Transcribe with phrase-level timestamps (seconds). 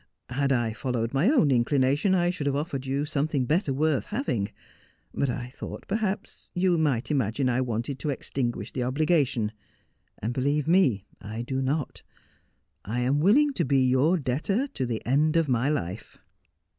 [0.29, 4.49] Had I followed my own inclination I should have offered you something better worth having;
[5.13, 9.51] but I thought, perhaps, you might imagine I wanted to extinguish the obligation;
[10.17, 12.01] and, believe me, I do not.
[12.83, 16.17] I am willing to be your debtor to the end of my life.'